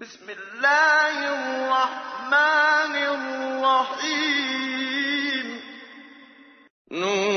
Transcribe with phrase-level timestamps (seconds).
[0.00, 2.94] بسم الله الرحمن
[3.64, 4.66] الرحيم.
[6.90, 7.35] نور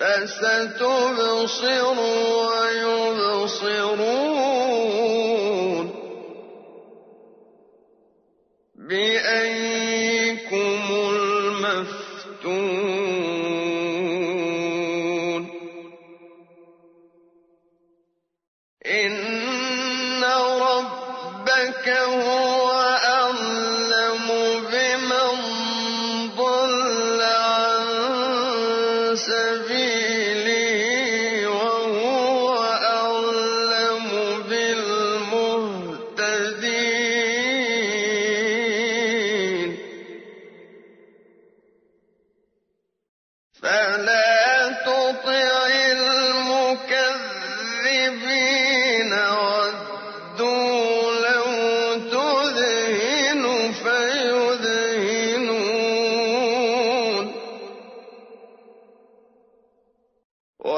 [0.00, 1.84] فستبصر
[2.48, 3.90] ويبصرون.
[8.74, 9.59] بأي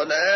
[0.03, 0.32] ولا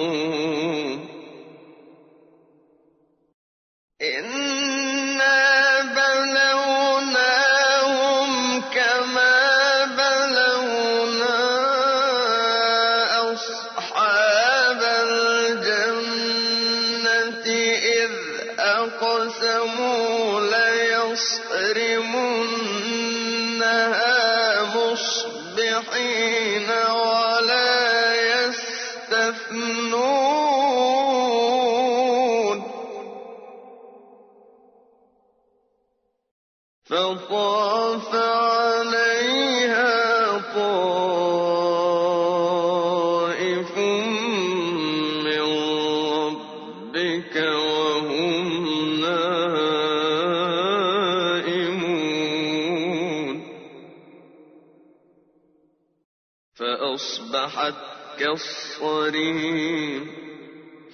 [58.32, 60.06] الصريم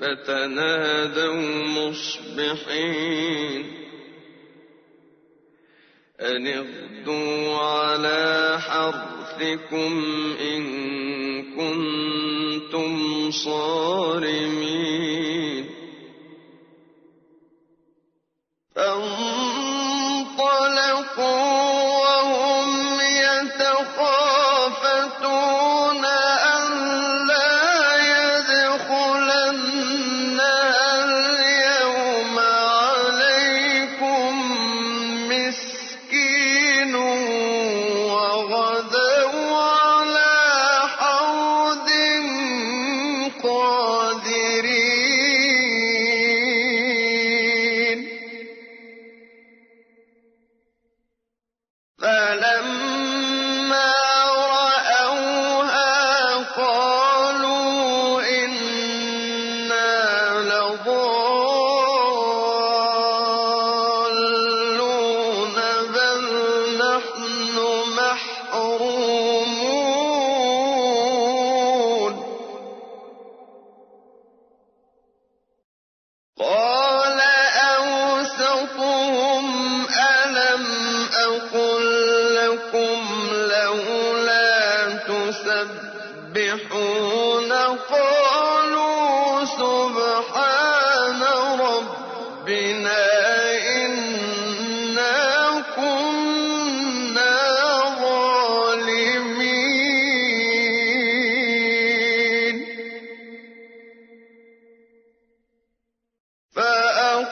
[0.01, 3.65] فتنادوا مصبحين
[6.21, 9.93] أن اغدوا على حرثكم
[10.41, 10.65] إن
[11.57, 14.74] كنتم صارمين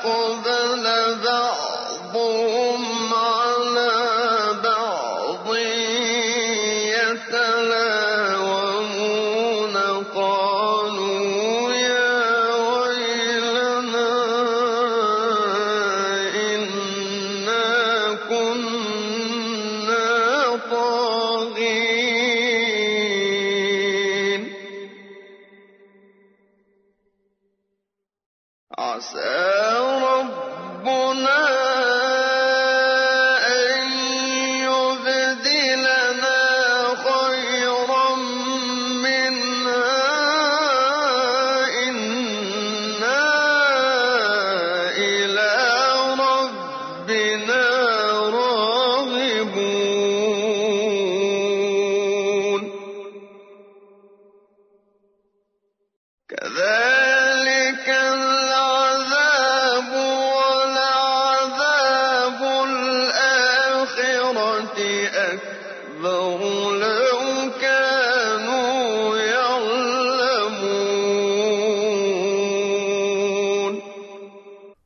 [0.01, 0.50] أقبل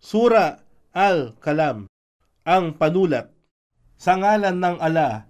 [0.06, 0.62] Sura
[0.94, 1.90] Al-Kalam,
[2.46, 3.26] ang panulat.
[3.98, 5.26] Sa ngalan ng ala,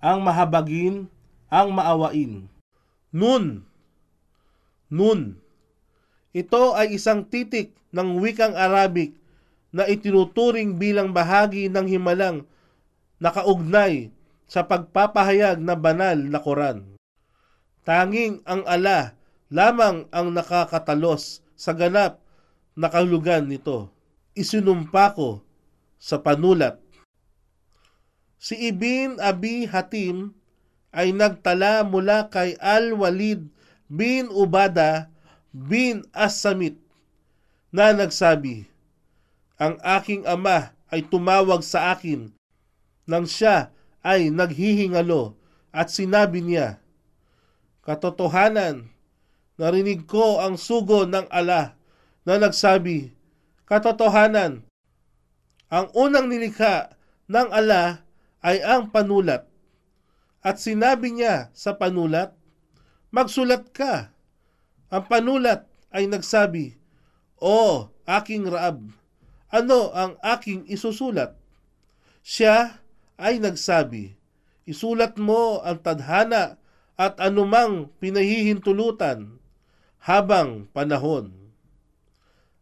[0.00, 1.12] ang mahabagin,
[1.52, 2.48] ang maawain.
[3.12, 3.68] Nun.
[4.88, 5.36] Nun.
[6.32, 9.12] Ito ay isang titik ng wikang Arabic
[9.76, 12.48] na itinuturing bilang bahagi ng himalang
[13.20, 14.08] nakaugnay
[14.48, 16.96] sa pagpapahayag na banal na Quran.
[17.84, 19.20] Tanging ang ala
[19.52, 22.24] lamang ang nakakatalos sa ganap
[22.72, 23.93] na kahulugan nito.
[24.34, 25.42] Isinumpa ko
[25.98, 26.82] sa panulat.
[28.36, 30.36] Si Ibn Abi Hatim
[30.92, 33.48] ay nagtala mula kay Al-Walid
[33.88, 35.08] bin Ubada
[35.54, 36.76] bin As-Samit
[37.74, 38.66] na nagsabi,
[39.58, 42.34] Ang aking ama ay tumawag sa akin
[43.06, 45.38] nang siya ay naghihingalo
[45.74, 46.78] at sinabi niya,
[47.84, 48.90] Katotohanan,
[49.60, 51.76] narinig ko ang sugo ng ala
[52.24, 53.12] na nagsabi,
[53.64, 54.60] Katotohanan,
[55.72, 56.92] ang unang nilikha
[57.32, 58.04] ng ala
[58.44, 59.48] ay ang panulat.
[60.44, 62.36] At sinabi niya sa panulat,
[63.14, 64.10] Magsulat ka.
[64.92, 66.76] Ang panulat ay nagsabi,
[67.40, 68.90] O aking Raab,
[69.48, 71.32] ano ang aking isusulat?
[72.20, 72.82] Siya
[73.16, 74.18] ay nagsabi,
[74.68, 76.60] Isulat mo ang tadhana
[76.96, 79.40] at anumang pinahihintulutan
[80.00, 81.32] habang panahon.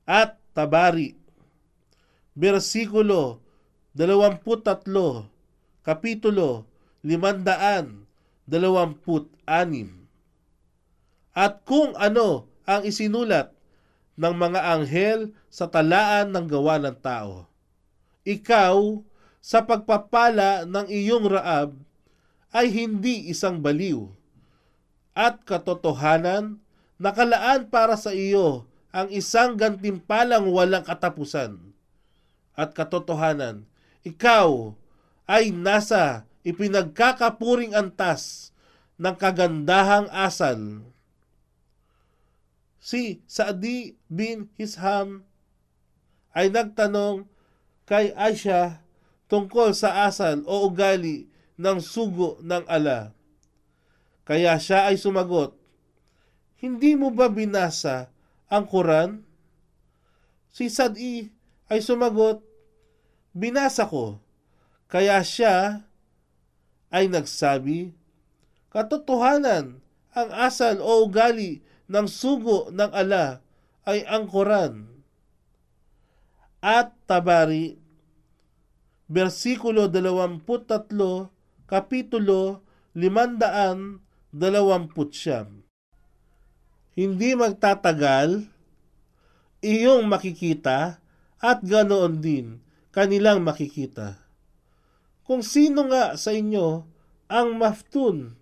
[0.07, 1.17] At Tabari,
[2.37, 3.41] versikulo
[3.97, 4.85] 23,
[5.81, 6.69] kapitulo
[7.01, 8.45] 526.
[11.33, 13.57] At kung ano ang isinulat
[14.21, 17.49] ng mga anghel sa talaan ng gawa ng tao.
[18.29, 19.01] Ikaw,
[19.41, 21.73] sa pagpapala ng iyong raab,
[22.53, 24.05] ay hindi isang baliw.
[25.17, 26.61] At katotohanan,
[27.01, 31.57] nakalaan para sa iyo ang isang gantimpalang walang katapusan.
[32.53, 33.65] At katotohanan,
[34.05, 34.77] ikaw
[35.25, 38.53] ay nasa ipinagkakapuring antas
[39.01, 40.85] ng kagandahang asal.
[42.77, 45.25] Si Saadi bin Hisham
[46.37, 47.25] ay nagtanong
[47.89, 48.85] kay Aisha
[49.33, 53.17] tungkol sa asal o ugali ng sugo ng ala.
[54.29, 55.57] Kaya siya ay sumagot,
[56.63, 58.12] Hindi mo ba binasa
[58.53, 59.25] ang Quran?
[60.53, 61.33] Si Sadi
[61.73, 62.45] ay sumagot,
[63.33, 64.21] Binasa ko.
[64.93, 65.89] Kaya siya
[66.93, 67.97] ay nagsabi,
[68.69, 69.81] Katotohanan,
[70.13, 73.41] ang asal o ugali ng sugo ng ala
[73.89, 74.85] ay ang Quran.
[76.61, 77.81] At Tabari,
[79.09, 80.45] versikulo 23,
[81.65, 82.61] kapitulo
[82.93, 85.72] 520.
[86.93, 88.45] Hindi magtatagal,
[89.65, 91.01] iyong makikita
[91.41, 92.61] at ganoon din
[92.93, 94.21] kanilang makikita.
[95.25, 96.85] Kung sino nga sa inyo
[97.33, 98.37] ang maftun,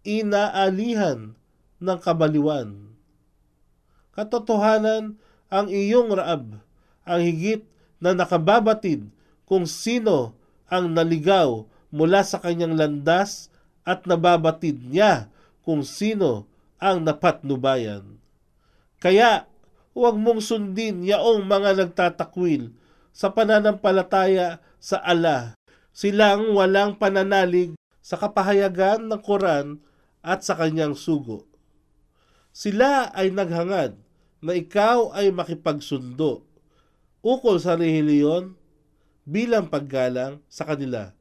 [0.00, 1.36] inaalihan
[1.76, 2.96] ng kabaliwan.
[4.16, 5.20] Katotohanan
[5.52, 6.56] ang iyong raab,
[7.04, 7.68] ang higit
[8.00, 9.04] na nakababatid
[9.44, 10.32] kung sino
[10.72, 13.52] ang naligaw mula sa kanyang landas
[13.84, 15.28] at nababatid niya
[15.66, 16.49] kung sino
[16.80, 18.18] ang napatnubayan.
[18.98, 19.46] Kaya
[19.92, 22.72] huwag mong sundin yaong mga nagtatakwil
[23.12, 25.54] sa pananampalataya sa ala.
[25.92, 29.84] Silang walang pananalig sa kapahayagan ng Quran
[30.24, 31.44] at sa kanyang sugo.
[32.50, 33.94] Sila ay naghangad
[34.40, 36.48] na ikaw ay makipagsundo.
[37.20, 38.56] ukol sa rehiyon
[39.28, 41.12] bilang paggalang sa kanila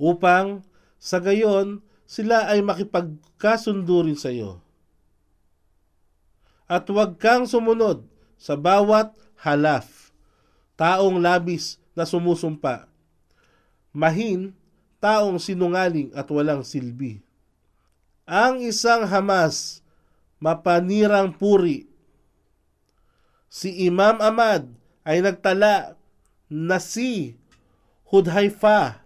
[0.00, 0.64] upang
[0.96, 4.64] sa gayon sila ay makipagkasundo rin sa iyo.
[6.68, 8.04] At huwag kang sumunod
[8.36, 10.12] sa bawat halaf,
[10.76, 12.86] taong labis na sumusumpa,
[13.96, 14.52] mahin,
[15.00, 17.24] taong sinungaling at walang silbi.
[18.28, 19.80] Ang isang Hamas,
[20.36, 21.88] mapanirang puri.
[23.48, 24.68] Si Imam Ahmad
[25.08, 25.96] ay nagtala
[26.52, 27.40] na si
[28.12, 29.00] Hudhaifa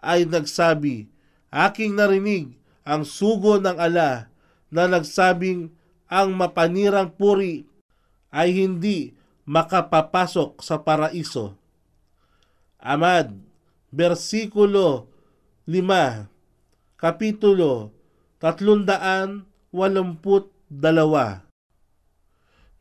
[0.00, 1.12] ay nagsabi,
[1.54, 4.26] Aking narinig ang sugo ng ala
[4.68, 5.70] na nagsabing
[6.08, 7.64] ang mapanirang puri
[8.34, 11.56] ay hindi makapapasok sa paraiso.
[12.80, 13.32] Amad,
[13.88, 15.08] versikulo
[15.64, 16.28] 5,
[17.00, 17.92] kapitulo
[18.40, 19.40] 382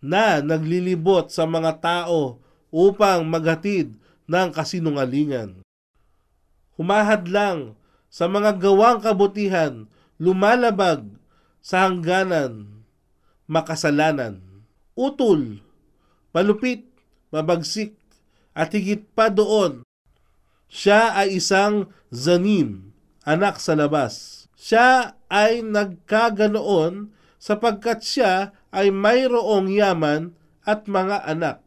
[0.03, 3.95] na naglilibot sa mga tao upang maghatid
[4.27, 5.63] ng kasinungalingan.
[6.75, 7.79] Humahad lang
[8.11, 9.87] sa mga gawang kabutihan,
[10.19, 11.07] lumalabag
[11.63, 12.82] sa hangganan,
[13.49, 14.41] makasalanan,
[14.93, 15.59] utol,
[16.31, 16.87] palupit,
[17.33, 17.97] mabagsik,
[18.53, 19.81] at higit pa doon,
[20.69, 22.93] siya ay isang zanim,
[23.25, 24.45] anak sa labas.
[24.57, 30.33] Siya ay nagkaganoon sapagkat siya ay mayroong yaman
[30.63, 31.57] at mga anak.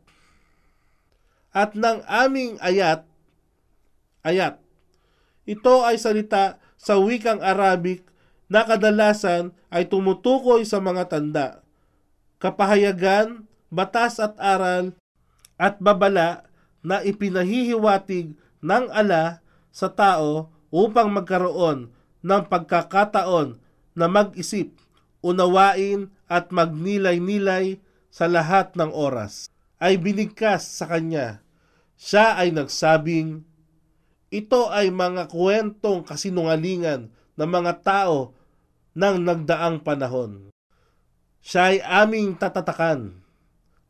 [1.52, 3.04] At ng aming ayat,
[4.24, 4.58] ayat,
[5.46, 8.04] ito ay salita sa wikang Arabic
[8.50, 11.65] na kadalasan ay tumutukoy sa mga tanda,
[12.42, 14.92] kapahayagan, batas at aral,
[15.56, 16.44] at babala
[16.84, 19.40] na ipinahihiwatig ng ala
[19.72, 21.90] sa tao upang magkaroon
[22.20, 23.56] ng pagkakataon
[23.96, 24.76] na mag-isip,
[25.24, 27.80] unawain at magnilay-nilay
[28.12, 29.48] sa lahat ng oras.
[29.76, 31.44] Ay binigkas sa kanya.
[31.96, 33.44] Siya ay nagsabing,
[34.28, 38.36] ito ay mga kwentong kasinungalingan ng mga tao
[38.96, 40.52] ng nagdaang panahon.
[41.46, 43.22] Siya ay aming tatatakan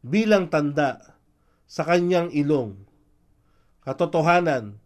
[0.04, 1.16] bilang tanda
[1.64, 2.76] sa kanyang ilong.
[3.80, 4.76] Katotohanan,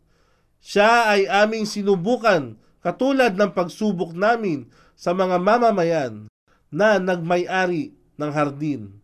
[0.62, 6.30] siya ay aming sinubukan katulad ng pagsubok namin sa mga mamamayan
[6.70, 9.02] na nagmay-ari ng hardin.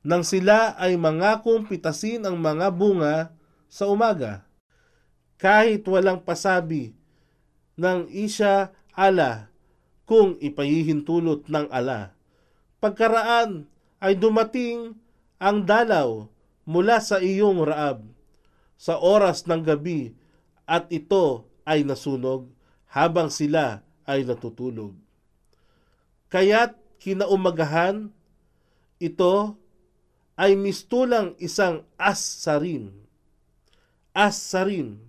[0.00, 3.36] Nang sila ay mangakong pitasin ang mga bunga
[3.68, 4.48] sa umaga
[5.36, 6.96] kahit walang pasabi
[7.76, 9.52] ng isya ala
[10.08, 12.15] kung ipahihintulot ng ala.
[12.78, 13.68] Pagkaraan
[14.00, 14.96] ay dumating
[15.40, 16.28] ang dalaw
[16.68, 18.04] mula sa iyong raab
[18.76, 20.12] sa oras ng gabi
[20.68, 22.48] at ito ay nasunog
[22.90, 24.92] habang sila ay natutulog.
[26.28, 28.12] Kaya't kinaumagahan,
[29.00, 29.56] ito
[30.36, 32.92] ay mistulang isang as-sarim.
[34.16, 35.06] As-sarim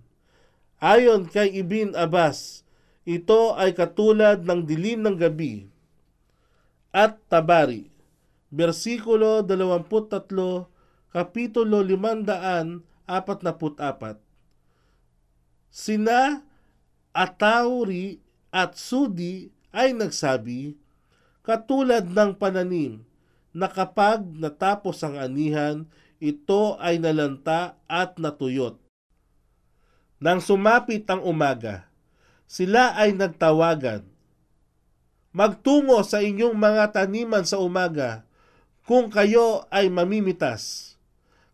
[0.78, 2.62] Ayon kay Ibn Abbas,
[3.02, 5.66] ito ay katulad ng dilim ng gabi.
[6.98, 7.86] At Tabari,
[8.50, 10.66] versikulo 23,
[11.14, 14.18] kapitulo 544.
[15.70, 16.42] Sina
[17.14, 18.18] Atauri
[18.50, 20.74] at Sudi ay nagsabi,
[21.46, 23.06] katulad ng pananim
[23.54, 25.86] na kapag natapos ang anihan,
[26.18, 28.74] ito ay nalanta at natuyot
[30.18, 31.86] nang sumapit ang umaga,
[32.50, 34.02] sila ay nagtawagan.
[35.34, 38.24] Magtungo sa inyong mga taniman sa umaga
[38.88, 40.94] kung kayo ay mamimitas.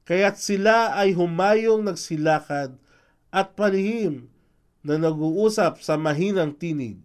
[0.06, 2.76] Kaya't sila ay humayong nagsilakad
[3.34, 4.30] at palihim
[4.84, 7.00] na nag-uusap sa mahinang tinig.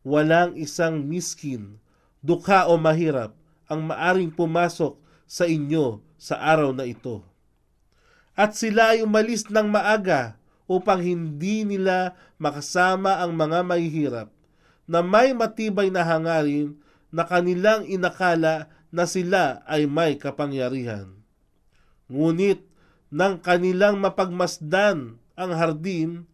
[0.00, 1.76] Walang isang miskin,
[2.24, 3.36] dukha o mahirap
[3.68, 4.96] ang maaring pumasok
[5.28, 7.30] sa inyo sa araw na ito
[8.40, 14.28] at sila ay umalis ng maaga upang hindi nila makasama ang mga mahihirap
[14.90, 16.74] na may matibay na hangarin
[17.14, 21.14] na kanilang inakala na sila ay may kapangyarihan.
[22.10, 22.66] Ngunit
[23.14, 26.26] nang kanilang mapagmasdan ang hardin,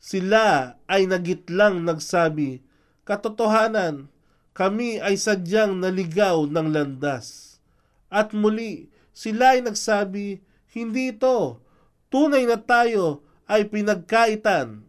[0.00, 2.64] sila ay nagitlang nagsabi,
[3.04, 4.08] Katotohanan,
[4.56, 7.60] kami ay sadyang naligaw ng landas.
[8.08, 10.40] At muli, sila ay nagsabi,
[10.72, 11.60] hindi ito.
[12.08, 14.88] Tunay na tayo ay pinagkaitan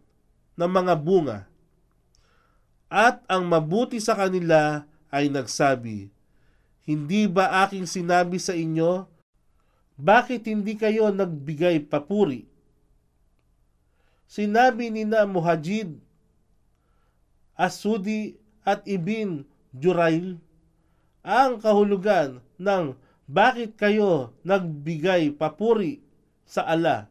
[0.56, 1.51] ng mga bunga.
[2.92, 6.12] At ang mabuti sa kanila ay nagsabi,
[6.84, 9.08] Hindi ba aking sinabi sa inyo,
[9.96, 12.44] bakit hindi kayo nagbigay papuri?
[14.28, 15.96] Sinabi ni na Muhajid,
[17.56, 20.36] Asudi at Ibin Jurail
[21.24, 22.92] ang kahulugan ng
[23.24, 26.04] bakit kayo nagbigay papuri
[26.44, 27.08] sa ala?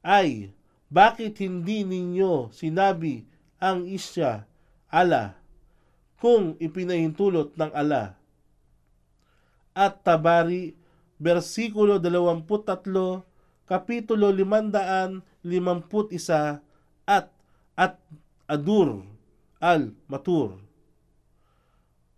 [0.00, 0.54] Ay,
[0.88, 3.28] bakit hindi ninyo sinabi
[3.60, 4.48] ang isya,
[4.92, 5.40] ala,
[6.20, 8.20] kung ipinahintulot ng ala?
[9.72, 10.76] At Tabari,
[11.16, 13.24] versikulo 23,
[13.64, 16.60] kapitulo 551
[17.08, 17.32] at
[17.72, 17.96] at
[18.44, 19.08] Adur
[19.62, 20.58] al-Matur.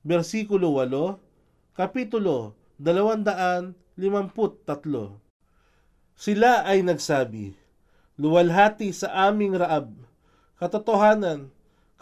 [0.02, 3.78] Versikulo 8, kapitulo 253.
[6.18, 7.54] Sila ay nagsabi,
[8.18, 9.90] Luwalhati sa aming Raab,
[10.58, 11.53] katotohanan,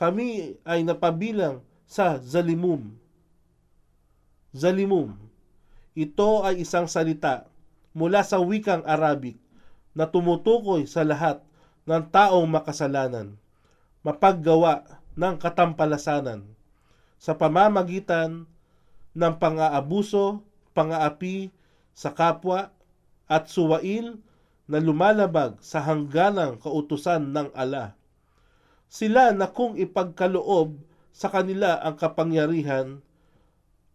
[0.02, 2.90] kami ay napabilang sa Zalimum.
[4.50, 5.14] Zalimum.
[5.94, 7.46] Ito ay isang salita
[7.94, 9.38] mula sa wikang Arabic
[9.94, 11.38] na tumutukoy sa lahat
[11.86, 13.38] ng taong makasalanan,
[14.02, 14.82] mapaggawa
[15.14, 16.50] ng katampalasanan
[17.22, 18.50] sa pamamagitan
[19.14, 20.42] ng pang-aabuso,
[20.74, 21.54] pang-aapi
[21.94, 22.74] sa kapwa
[23.30, 24.18] at suwail
[24.66, 27.94] na lumalabag sa hangganang kautusan ng ala.
[28.92, 30.76] Sila na kung ipagkaloob
[31.16, 33.00] sa kanila ang kapangyarihan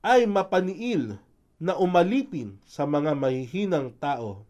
[0.02, 1.22] ay mapaniil
[1.62, 4.42] na umalipin sa mga mahihinang tao.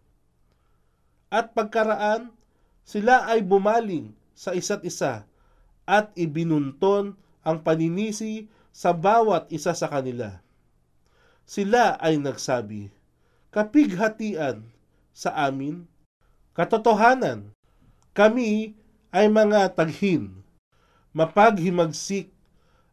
[1.27, 2.31] At pagkaraan,
[2.87, 5.27] sila ay bumaling sa isa't isa
[5.83, 10.39] at ibinunton ang paninisi sa bawat isa sa kanila.
[11.43, 12.87] Sila ay nagsabi,
[13.51, 14.63] kapighatian
[15.11, 15.83] sa amin,
[16.55, 17.51] katotohanan,
[18.15, 18.76] kami
[19.13, 20.43] ay mga taghin,
[21.15, 22.31] mapaghimagsik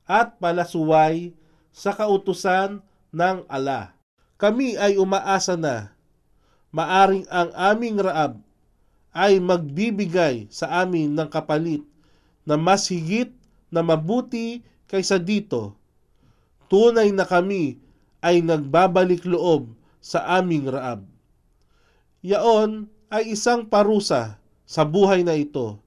[0.05, 1.33] at palasuway
[1.74, 3.94] sa kautusan ng ala.
[4.38, 5.94] Kami ay umaasa na
[6.74, 8.42] maaring ang aming raab
[9.14, 11.87] ay magbibigay sa amin ng kapalit
[12.42, 13.31] na mas higit
[13.70, 15.79] na mabuti kaysa dito.
[16.66, 17.79] Tunay na kami
[18.18, 19.70] ay nagbabalik loob
[20.03, 21.07] sa aming raab.
[22.24, 25.79] Yaon ay isang parusa sa buhay na ito,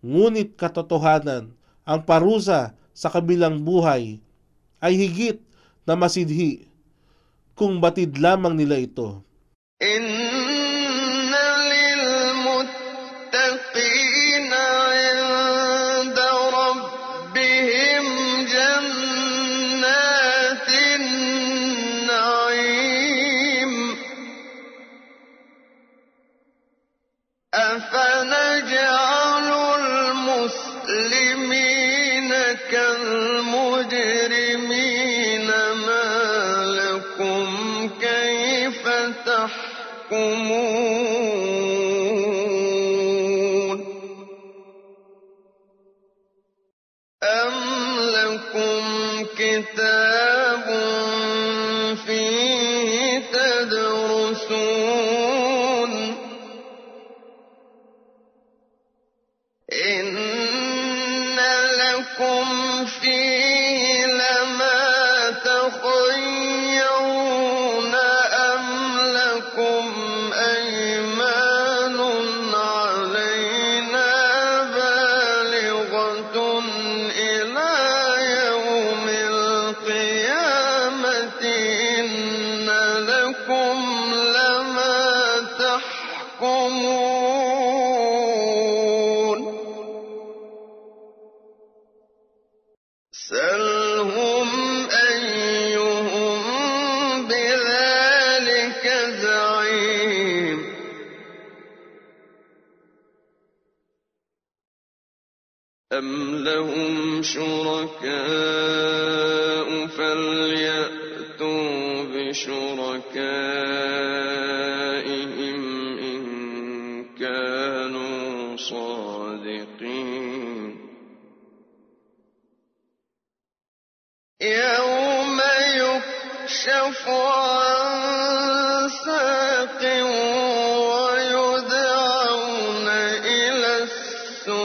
[0.00, 1.52] ngunit katotohanan,
[1.84, 4.20] ang parusa sa kabilang buhay
[4.80, 5.38] ay higit
[5.84, 6.68] na masidhi
[7.56, 9.20] kung batid lamang nila ito.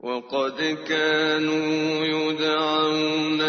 [0.00, 0.58] وقد
[0.88, 3.40] كانوا يدعون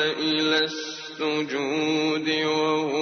[1.39, 2.94] الوجود وهو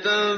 [0.00, 0.31] Gracias.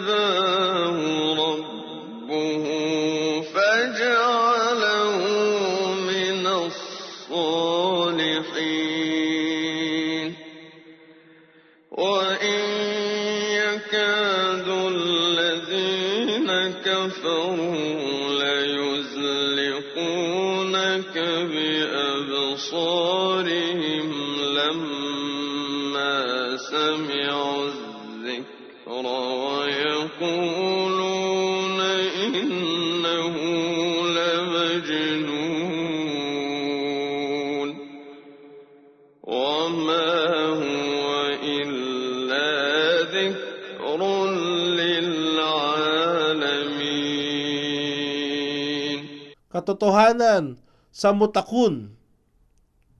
[49.54, 50.58] Katotohanan
[50.90, 51.94] sa mutakun.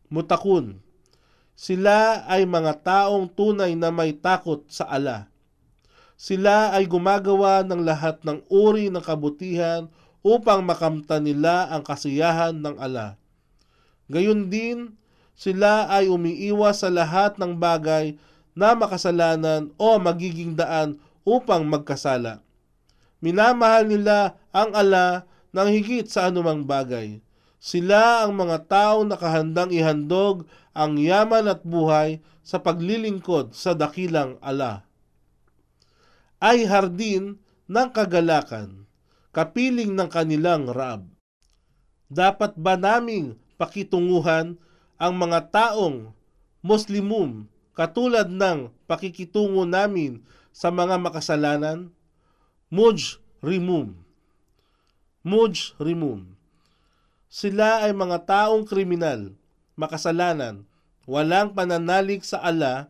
[0.06, 0.78] Mutakun.
[1.58, 5.26] Sila ay mga taong tunay na may takot sa ala.
[6.14, 9.90] Sila ay gumagawa ng lahat ng uri ng kabutihan
[10.22, 13.18] upang makamtan nila ang kasiyahan ng ala.
[14.06, 14.94] Gayun din,
[15.34, 18.14] sila ay umiiwas sa lahat ng bagay
[18.54, 22.40] na makasalanan o magiging daan upang magkasala.
[23.18, 27.18] Minamahal nila ang ala ng higit sa anumang bagay.
[27.58, 34.84] Sila ang mga taong nakahandang ihandog ang yaman at buhay sa paglilingkod sa dakilang ala.
[36.38, 38.84] Ay hardin ng kagalakan,
[39.32, 41.08] kapiling ng kanilang raab.
[42.12, 44.60] Dapat ba naming pakitunguhan
[45.00, 46.14] ang mga taong
[46.64, 47.44] Muslimum
[47.76, 51.92] katulad ng pakikitungo namin sa mga makasalanan?
[52.72, 53.92] Muj rimum.
[55.20, 56.32] Muj rimum.
[57.28, 59.34] Sila ay mga taong kriminal,
[59.74, 60.64] makasalanan,
[61.04, 62.88] walang pananalig sa ala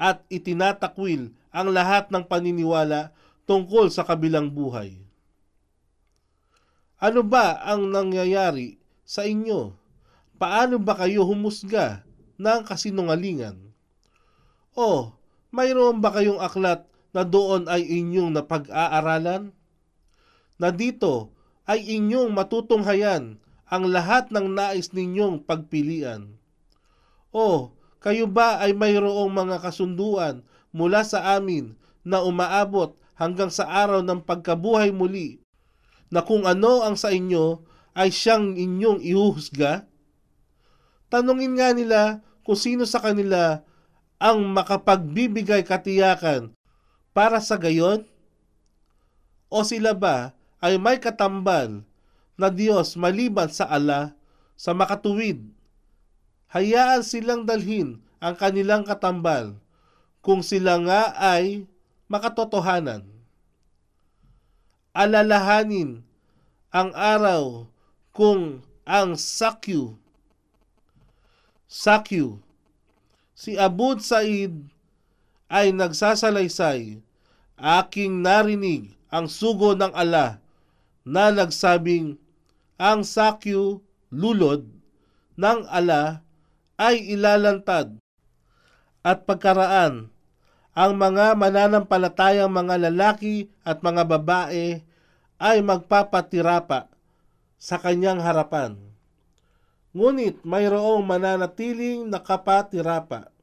[0.00, 3.12] at itinatakwil ang lahat ng paniniwala
[3.44, 4.96] tungkol sa kabilang buhay.
[7.02, 9.79] Ano ba ang nangyayari sa inyo?
[10.40, 12.00] Paano ba kayo humusga
[12.40, 13.60] ng kasinungalingan?
[14.72, 15.12] O,
[15.52, 19.52] mayroon ba kayong aklat na doon ay inyong napag-aaralan?
[20.56, 21.28] Na dito
[21.68, 23.36] ay inyong matutunghayan
[23.68, 26.32] ang lahat ng nais ninyong pagpilian?
[27.36, 30.40] O, kayo ba ay mayroong mga kasunduan
[30.72, 35.36] mula sa amin na umaabot hanggang sa araw ng pagkabuhay muli
[36.08, 37.60] na kung ano ang sa inyo
[37.92, 39.89] ay siyang inyong ihuhusga?
[41.10, 43.66] Tanungin nga nila kung sino sa kanila
[44.22, 46.54] ang makapagbibigay katiyakan
[47.10, 48.06] para sa gayon?
[49.50, 50.30] O sila ba
[50.62, 51.82] ay may katambal
[52.38, 54.14] na Diyos maliban sa ala
[54.54, 55.42] sa makatuwid?
[56.54, 59.58] Hayaan silang dalhin ang kanilang katambal
[60.22, 61.66] kung sila nga ay
[62.06, 63.02] makatotohanan.
[64.94, 66.06] Alalahanin
[66.70, 67.66] ang araw
[68.14, 69.98] kung ang sakyu
[71.70, 72.42] sakyu.
[73.38, 74.66] Si Abud Said
[75.46, 76.98] ay nagsasalaysay.
[77.60, 80.42] Aking narinig ang sugo ng ala
[81.06, 82.16] na nagsabing
[82.80, 84.66] ang sakyu lulod
[85.38, 86.24] ng ala
[86.80, 88.00] ay ilalantad.
[89.04, 90.08] At pagkaraan
[90.72, 94.80] ang mga mananampalatayang mga lalaki at mga babae
[95.40, 96.88] ay magpapatirapa
[97.60, 98.89] sa kanyang harapan.
[99.90, 103.34] Ngunit mayroong mananatiling nakapatirapa.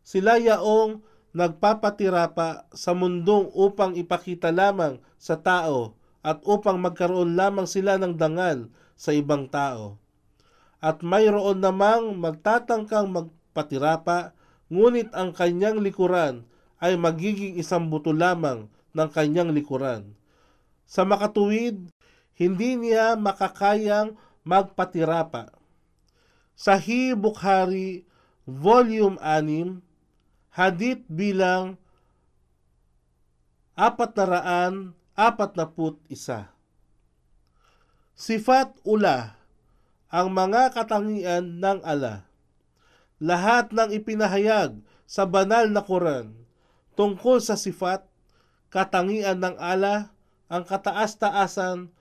[0.00, 1.04] Sila yaong
[1.36, 5.92] nagpapatirapa sa mundong upang ipakita lamang sa tao
[6.24, 10.00] at upang magkaroon lamang sila ng dangal sa ibang tao.
[10.80, 14.32] At mayroon namang magtatangkang magpatirapa,
[14.72, 16.48] ngunit ang kanyang likuran
[16.80, 20.16] ay magiging isang buto lamang ng kanyang likuran.
[20.88, 21.92] Sa makatuwid,
[22.36, 25.55] hindi niya makakayang magpatirapa.
[26.56, 28.08] Sahih Bukhari,
[28.48, 29.84] Volume 6,
[30.56, 31.76] Hadith bilang
[33.76, 34.88] 441.
[38.16, 39.36] Sifat ula,
[40.08, 42.24] ang mga katangian ng ala.
[43.20, 46.32] Lahat ng ipinahayag sa banal na Quran
[46.96, 48.08] tungkol sa sifat,
[48.72, 50.16] katangian ng ala,
[50.48, 51.92] ang kataas-taasan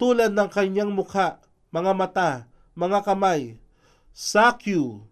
[0.00, 2.30] tulad ng kanyang mukha, mga mata,
[2.72, 3.60] mga kamay,
[4.18, 5.06] sakyu,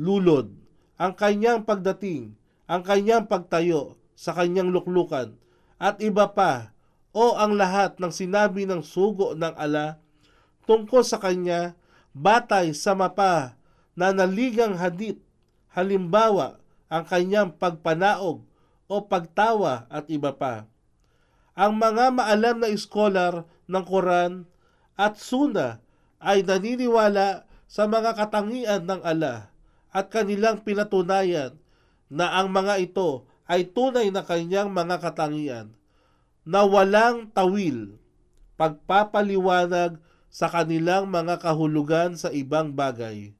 [0.00, 0.48] lulod,
[0.96, 2.32] ang kanyang pagdating,
[2.64, 5.36] ang kanyang pagtayo sa kanyang luklukan,
[5.76, 6.72] at iba pa,
[7.12, 10.00] o ang lahat ng sinabi ng sugo ng ala
[10.64, 11.76] tungkol sa kanya,
[12.16, 13.60] batay sa mapa
[13.92, 15.20] na naligang hadit,
[15.76, 16.56] halimbawa,
[16.88, 18.40] ang kanyang pagpanaog
[18.88, 20.64] o pagtawa at iba pa.
[21.52, 24.48] Ang mga maalam na scholar ng Quran
[24.96, 25.84] at Suna
[26.18, 29.50] ay naniniwala sa mga katangian ng ala
[29.94, 31.54] at kanilang pinatunayan
[32.10, 35.70] na ang mga ito ay tunay na kanyang mga katangian
[36.44, 37.96] na walang tawil,
[38.60, 39.96] pagpapaliwanag
[40.28, 43.30] sa kanilang mga kahulugan sa ibang bagay.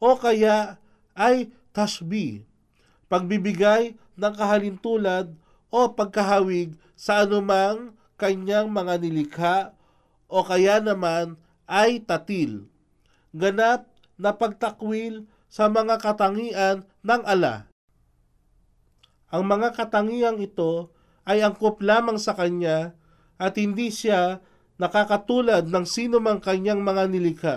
[0.00, 0.80] O kaya
[1.12, 2.48] ay tashbih,
[3.12, 5.30] pagbibigay ng kahalintulad
[5.68, 9.58] o pagkahawig sa anumang kanyang mga nilikha
[10.32, 11.36] o kaya naman
[11.68, 12.69] ay tatil.
[13.30, 13.86] Ganap
[14.18, 17.70] na pagtakwil sa mga katangian ng ala.
[19.30, 20.90] Ang mga katangiang ito
[21.22, 22.98] ay angkop lamang sa kanya
[23.38, 24.42] at hindi siya
[24.82, 27.56] nakakatulad ng sino mang kanyang mga nilikha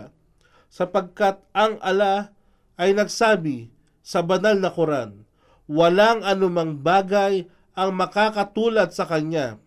[0.69, 2.33] sapagkat ang ala
[2.77, 3.73] ay nagsabi
[4.05, 5.25] sa banal na Quran,
[5.65, 9.57] walang anumang bagay ang makakatulad sa kanya.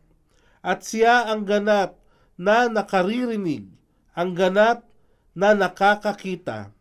[0.62, 1.98] At siya ang ganap
[2.38, 3.66] na nakaririnig,
[4.14, 4.85] ang ganap
[5.36, 6.72] na nakakakita.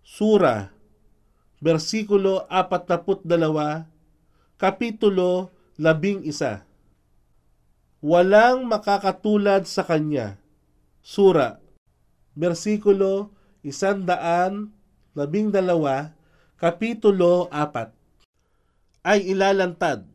[0.00, 0.72] Sura,
[1.60, 3.84] versikulo 42,
[4.56, 6.64] kapitulo 11.
[8.00, 10.40] Walang makakatulad sa kanya.
[11.04, 11.60] Sura,
[12.32, 14.72] versikulo 112,
[16.56, 17.92] kapitulo 4.
[19.04, 20.08] Ay ilalantad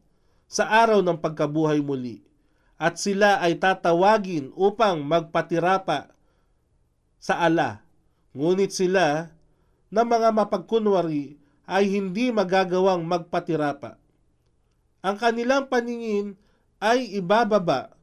[0.49, 2.25] sa araw ng pagkabuhay muli
[2.81, 6.09] at sila ay tatawagin upang magpatirapa
[7.19, 7.83] sa ala.
[8.33, 9.35] Ngunit sila
[9.91, 11.35] na mga mapagkunwari
[11.69, 13.99] ay hindi magagawang magpatirapa.
[15.05, 16.33] Ang kanilang paningin
[16.81, 17.93] ay ibababa,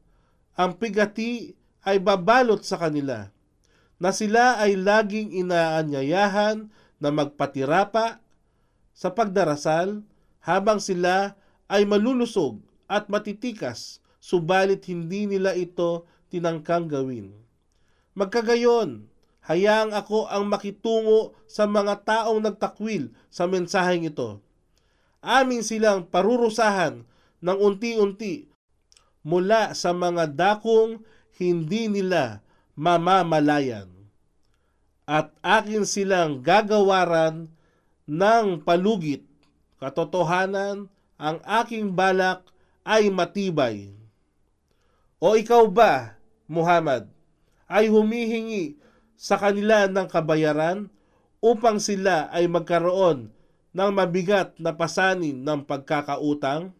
[0.57, 1.53] ang pigati
[1.85, 3.29] ay babalot sa kanila,
[3.97, 8.21] na sila ay laging inaanyayahan na magpatirapa
[8.93, 10.01] sa pagdarasal
[10.41, 11.37] habang sila
[11.69, 17.46] ay malulusog at matitikas, subalit hindi nila ito tinangkang gawin.
[18.17, 19.05] Magkagayon,
[19.45, 24.41] hayaang ako ang makitungo sa mga taong nagtakwil sa mensaheng ito.
[25.21, 27.05] Amin silang parurusahan
[27.45, 28.49] ng unti-unti
[29.21, 31.05] mula sa mga dakong
[31.37, 32.41] hindi nila
[32.73, 33.85] mamamalayan.
[35.05, 37.53] At akin silang gagawaran
[38.09, 39.29] ng palugit,
[39.77, 40.89] katotohanan
[41.21, 42.41] ang aking balak
[42.81, 43.93] ay matibay.
[45.21, 46.17] O ikaw ba,
[46.49, 47.13] Muhammad,
[47.67, 48.79] ay humihingi
[49.19, 50.87] sa kanila ng kabayaran
[51.43, 53.29] upang sila ay magkaroon
[53.75, 56.73] ng mabigat na pasanin ng pagkakautang?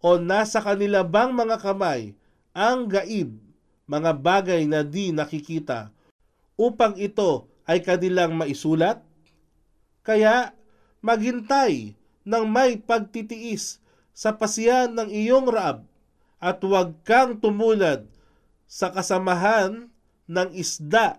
[0.00, 2.16] O nasa kanila bang mga kamay
[2.56, 3.36] ang gaib,
[3.84, 5.92] mga bagay na di nakikita,
[6.56, 9.04] upang ito ay kanilang maisulat?
[10.00, 10.56] Kaya
[11.04, 11.94] maghintay
[12.24, 13.78] ng may pagtitiis
[14.16, 15.84] sa pasiyan ng iyong raab
[16.40, 18.08] at huwag kang tumulad
[18.70, 19.90] sa kasamahan
[20.30, 21.18] ng isda,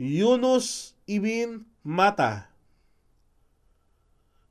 [0.00, 2.48] Yunus ibn Mata.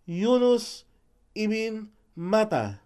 [0.05, 0.85] Yunus
[1.33, 2.85] ibn Mata.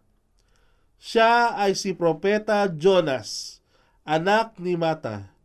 [0.96, 3.60] Siya ay si Propeta Jonas,
[4.08, 5.36] anak ni Mata,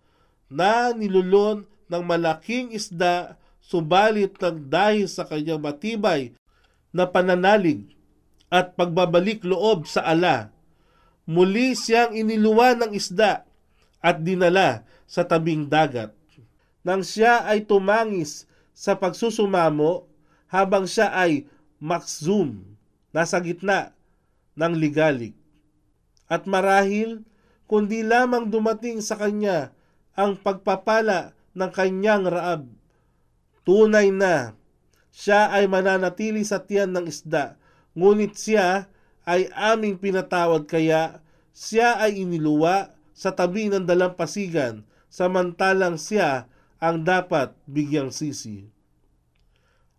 [0.46, 6.30] na nilulon ng malaking isda subalit ng dahil sa kanyang matibay
[6.94, 7.90] na pananalig
[8.46, 10.54] at pagbabalik loob sa ala.
[11.26, 13.42] Muli siyang iniluwan ng isda
[14.06, 16.14] at dinala sa tabing dagat.
[16.86, 20.06] Nang siya ay tumangis sa pagsusumamo
[20.46, 21.50] habang siya ay
[21.82, 22.62] makzum,
[23.10, 23.90] nasa gitna
[24.54, 25.34] ng ligalik.
[26.30, 27.26] At marahil,
[27.66, 29.74] kundi lamang dumating sa kanya
[30.14, 32.70] ang pagpapala ng kanyang raab.
[33.66, 34.54] Tunay na
[35.10, 37.58] siya ay mananatili sa tiyan ng isda,
[37.98, 38.86] ngunit siya
[39.26, 41.18] ay aming pinatawad kaya
[41.50, 46.44] siya ay iniluwa sa tabi ng dalampasigan samantalang siya
[46.76, 48.68] ang dapat bigyang sisi.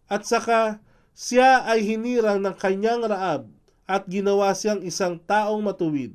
[0.05, 0.77] At saka
[1.17, 3.49] siya ay hinirang ng kanyang raab
[3.89, 6.13] at ginawa siyang isang taong matuwid.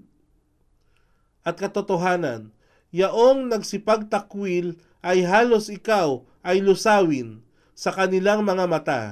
[1.42, 2.54] At katotohanan,
[2.94, 7.42] yaong nagsipagtakwil ay halos ikaw ay lusawin
[7.74, 9.02] sa kanilang mga mata,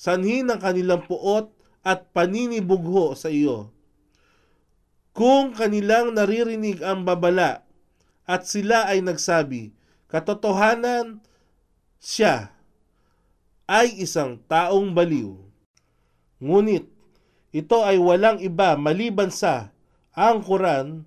[0.00, 1.52] sanhi ng kanilang puot
[1.84, 3.68] at paninibugho sa iyo.
[5.20, 7.68] Kung kanilang naririnig ang babala
[8.24, 9.68] at sila ay nagsabi,
[10.08, 11.20] katotohanan
[12.00, 12.56] siya
[13.68, 15.36] ay isang taong baliw.
[16.40, 16.88] Ngunit
[17.52, 19.68] ito ay walang iba maliban sa
[20.16, 21.04] ang Quran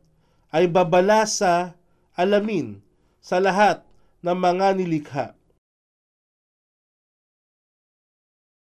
[0.54, 1.73] ay babala sa
[2.13, 2.86] alamin
[3.17, 3.82] sa lahat
[4.21, 5.26] ng mga nilikha.